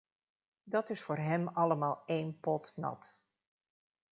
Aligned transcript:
Dat 0.63 0.89
is 0.89 1.01
voor 1.01 1.17
hem 1.17 1.47
allemaal 1.47 2.03
één 2.05 2.39
pot 2.39 2.73
nat. 2.75 3.17